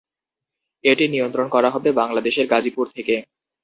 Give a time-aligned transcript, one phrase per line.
[0.83, 3.15] এটি নিয়ন্ত্রণ করা হবে বাংলাদেশের গাজীপুর থেকে।